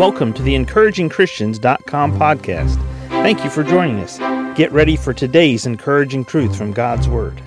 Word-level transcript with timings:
Welcome 0.00 0.32
to 0.32 0.42
the 0.42 0.54
encouragingchristians.com 0.54 2.18
podcast. 2.18 2.76
Thank 3.10 3.44
you 3.44 3.50
for 3.50 3.62
joining 3.62 3.98
us. 4.00 4.16
Get 4.56 4.72
ready 4.72 4.96
for 4.96 5.12
today's 5.12 5.66
encouraging 5.66 6.24
truth 6.24 6.56
from 6.56 6.72
God's 6.72 7.06
Word. 7.06 7.38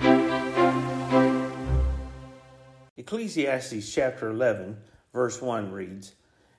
Ecclesiastes 2.96 3.92
chapter 3.92 4.30
11, 4.30 4.76
verse 5.12 5.42
1 5.42 5.72
reads 5.72 6.14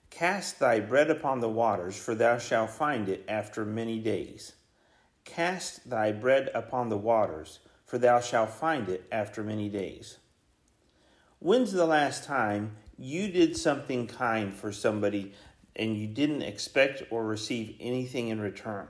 Cast 0.09 0.59
thy 0.59 0.81
bread 0.81 1.09
upon 1.09 1.39
the 1.39 1.47
waters, 1.47 1.95
for 1.95 2.13
thou 2.13 2.39
shalt 2.39 2.71
find 2.71 3.07
it 3.07 3.23
after 3.29 3.63
many 3.63 3.97
days. 3.97 4.51
Cast 5.23 5.89
thy 5.89 6.11
bread 6.11 6.49
upon 6.53 6.89
the 6.89 6.97
waters, 6.97 7.59
for 7.85 7.97
thou 7.97 8.19
shalt 8.19 8.49
find 8.49 8.89
it 8.89 9.05
after 9.13 9.43
many 9.43 9.69
days. 9.69 10.17
When's 11.39 11.71
the 11.71 11.85
last 11.85 12.25
time 12.25 12.75
you 12.97 13.29
did 13.29 13.55
something 13.55 14.07
kind 14.07 14.53
for 14.53 14.73
somebody 14.73 15.33
and 15.75 15.97
you 15.97 16.07
didn't 16.07 16.41
expect 16.41 17.03
or 17.09 17.25
receive 17.25 17.75
anything 17.79 18.29
in 18.29 18.39
return? 18.39 18.87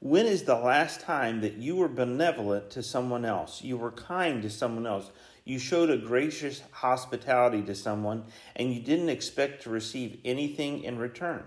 When 0.00 0.24
is 0.24 0.44
the 0.44 0.56
last 0.56 1.00
time 1.00 1.42
that 1.42 1.56
you 1.56 1.76
were 1.76 1.88
benevolent 1.88 2.70
to 2.70 2.82
someone 2.82 3.26
else? 3.26 3.62
You 3.62 3.76
were 3.76 3.90
kind 3.90 4.40
to 4.42 4.48
someone 4.48 4.86
else. 4.86 5.10
You 5.44 5.58
showed 5.58 5.90
a 5.90 5.98
gracious 5.98 6.62
hospitality 6.70 7.62
to 7.62 7.74
someone 7.74 8.24
and 8.56 8.72
you 8.72 8.80
didn't 8.80 9.10
expect 9.10 9.62
to 9.62 9.70
receive 9.70 10.18
anything 10.24 10.84
in 10.84 10.98
return. 10.98 11.44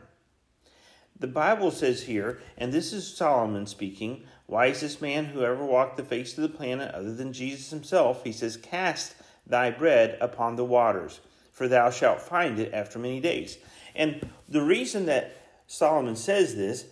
The 1.20 1.28
Bible 1.28 1.72
says 1.72 2.04
here, 2.04 2.42
and 2.58 2.72
this 2.72 2.92
is 2.92 3.16
Solomon 3.16 3.66
speaking, 3.66 4.24
wisest 4.48 5.02
man 5.02 5.26
who 5.26 5.44
ever 5.44 5.66
walked 5.66 5.98
the 5.98 6.04
face 6.04 6.38
of 6.38 6.42
the 6.42 6.50
planet 6.58 6.94
other 6.94 7.14
than 7.14 7.34
Jesus 7.34 7.70
himself, 7.70 8.24
he 8.24 8.32
says, 8.32 8.58
Cast 8.58 9.16
thy 9.48 9.72
bread 9.72 10.18
upon 10.20 10.58
the 10.58 10.66
waters, 10.66 11.22
for 11.54 11.68
thou 11.68 11.90
shalt 11.90 12.20
find 12.20 12.60
it 12.60 12.74
after 12.74 13.00
many 13.00 13.22
days. 13.22 13.58
And 13.96 14.30
the 14.50 14.64
reason 14.64 15.06
that 15.06 15.38
Solomon 15.68 16.16
says 16.16 16.56
this, 16.56 16.86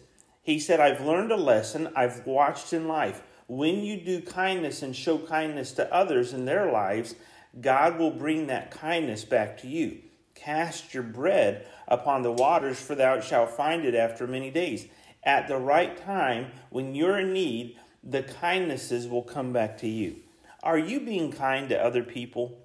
he 0.43 0.59
said, 0.59 0.79
I've 0.79 1.01
learned 1.01 1.31
a 1.31 1.37
lesson 1.37 1.91
I've 1.95 2.25
watched 2.25 2.71
in 2.71 2.87
life. 2.87 3.21
When 3.47 3.83
you 3.83 3.99
do 3.99 4.21
kindness 4.21 4.81
and 4.81 4.95
show 4.95 5.17
kindness 5.17 5.73
to 5.73 5.93
others 5.93 6.31
in 6.33 6.45
their 6.45 6.71
lives, 6.71 7.15
God 7.59 7.99
will 7.99 8.11
bring 8.11 8.47
that 8.47 8.71
kindness 8.71 9.25
back 9.25 9.57
to 9.59 9.67
you. 9.67 9.97
Cast 10.35 10.93
your 10.93 11.03
bread 11.03 11.67
upon 11.87 12.21
the 12.21 12.31
waters, 12.31 12.79
for 12.79 12.95
thou 12.95 13.19
shalt 13.19 13.51
find 13.51 13.83
it 13.83 13.93
after 13.93 14.25
many 14.25 14.49
days. 14.49 14.87
At 15.23 15.47
the 15.47 15.57
right 15.57 15.97
time, 15.97 16.51
when 16.69 16.95
you're 16.95 17.19
in 17.19 17.33
need, 17.33 17.77
the 18.03 18.23
kindnesses 18.23 19.07
will 19.07 19.21
come 19.21 19.53
back 19.53 19.77
to 19.79 19.87
you. 19.87 20.17
Are 20.63 20.77
you 20.77 20.99
being 21.01 21.31
kind 21.31 21.69
to 21.69 21.83
other 21.83 22.03
people? 22.03 22.57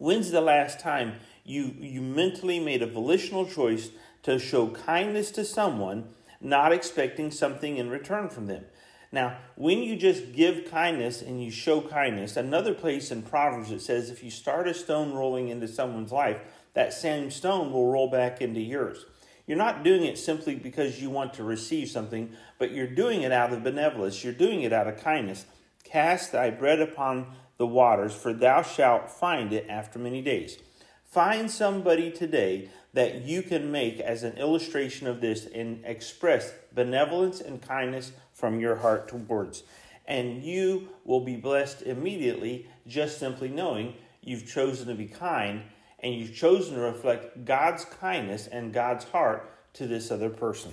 When's 0.00 0.30
the 0.30 0.40
last 0.40 0.80
time 0.80 1.16
you, 1.44 1.74
you 1.78 2.00
mentally 2.00 2.58
made 2.58 2.80
a 2.80 2.86
volitional 2.86 3.44
choice 3.44 3.90
to 4.22 4.38
show 4.38 4.68
kindness 4.68 5.30
to 5.32 5.44
someone, 5.44 6.08
not 6.40 6.72
expecting 6.72 7.30
something 7.30 7.76
in 7.76 7.90
return 7.90 8.30
from 8.30 8.46
them? 8.46 8.64
Now, 9.12 9.36
when 9.56 9.82
you 9.82 9.96
just 9.96 10.32
give 10.32 10.70
kindness 10.70 11.20
and 11.20 11.44
you 11.44 11.50
show 11.50 11.82
kindness, 11.82 12.38
another 12.38 12.72
place 12.72 13.10
in 13.10 13.20
Proverbs 13.20 13.70
it 13.72 13.82
says 13.82 14.08
if 14.08 14.24
you 14.24 14.30
start 14.30 14.66
a 14.66 14.72
stone 14.72 15.12
rolling 15.12 15.48
into 15.48 15.68
someone's 15.68 16.12
life, 16.12 16.38
that 16.72 16.94
same 16.94 17.30
stone 17.30 17.70
will 17.70 17.92
roll 17.92 18.08
back 18.08 18.40
into 18.40 18.60
yours. 18.60 19.04
You're 19.46 19.58
not 19.58 19.84
doing 19.84 20.04
it 20.04 20.16
simply 20.16 20.54
because 20.54 21.02
you 21.02 21.10
want 21.10 21.34
to 21.34 21.44
receive 21.44 21.90
something, 21.90 22.32
but 22.58 22.72
you're 22.72 22.86
doing 22.86 23.20
it 23.20 23.32
out 23.32 23.52
of 23.52 23.62
benevolence. 23.62 24.24
You're 24.24 24.32
doing 24.32 24.62
it 24.62 24.72
out 24.72 24.88
of 24.88 24.96
kindness. 24.96 25.44
Cast 25.84 26.32
thy 26.32 26.50
bread 26.50 26.80
upon 26.80 27.34
the 27.56 27.66
waters, 27.66 28.14
for 28.14 28.32
thou 28.32 28.62
shalt 28.62 29.10
find 29.10 29.52
it 29.52 29.66
after 29.68 29.98
many 29.98 30.22
days. 30.22 30.58
Find 31.04 31.50
somebody 31.50 32.10
today 32.10 32.70
that 32.92 33.22
you 33.22 33.42
can 33.42 33.70
make 33.70 34.00
as 34.00 34.22
an 34.22 34.36
illustration 34.36 35.06
of 35.06 35.20
this 35.20 35.46
and 35.46 35.84
express 35.84 36.52
benevolence 36.72 37.40
and 37.40 37.60
kindness 37.60 38.12
from 38.32 38.60
your 38.60 38.76
heart 38.76 39.08
towards. 39.08 39.62
And 40.06 40.42
you 40.42 40.88
will 41.04 41.20
be 41.20 41.36
blessed 41.36 41.82
immediately 41.82 42.66
just 42.86 43.18
simply 43.18 43.48
knowing 43.48 43.94
you've 44.22 44.46
chosen 44.46 44.88
to 44.88 44.94
be 44.94 45.06
kind 45.06 45.62
and 46.00 46.14
you've 46.14 46.34
chosen 46.34 46.74
to 46.74 46.80
reflect 46.80 47.44
God's 47.44 47.84
kindness 47.84 48.46
and 48.46 48.72
God's 48.72 49.04
heart 49.04 49.52
to 49.74 49.86
this 49.86 50.10
other 50.10 50.30
person. 50.30 50.72